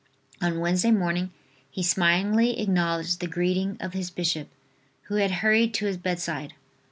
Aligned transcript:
On 0.41 0.59
Wednesday 0.61 0.89
morning 0.89 1.29
he 1.69 1.83
smilingly 1.83 2.59
acknowledged 2.59 3.19
the 3.19 3.27
greeting 3.27 3.77
of 3.79 3.93
his 3.93 4.09
bishop, 4.09 4.47
who 5.03 5.17
had 5.17 5.29
hurried 5.29 5.75
to 5.75 5.85
his 5.85 5.97
bedside. 5.97 6.55